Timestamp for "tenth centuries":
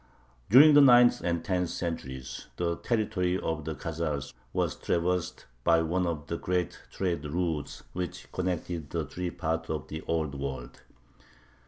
1.45-2.47